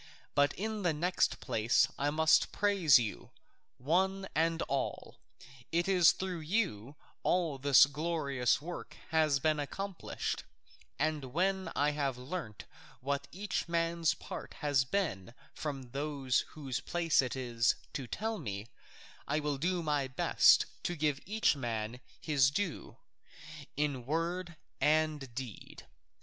[0.33, 3.29] But in the next place I must praise you,
[3.77, 5.19] one and all;
[5.71, 10.43] it is through you all that this glorious work has been accomplished,
[10.97, 12.65] and when I have learnt
[12.99, 18.65] what each man's part has been from those whose place it is to tell me,
[19.27, 22.97] I will do my best to give each man his due,
[23.77, 25.85] in word and deed.